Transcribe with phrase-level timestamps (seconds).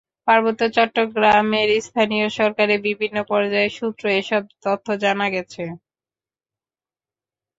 [0.27, 5.63] পার্বত্য চট্টগ্রামের স্থানীয় সরকারের বিভিন্ন পর্যায়ের সূত্রে এসব তথ্য জানা গেছে।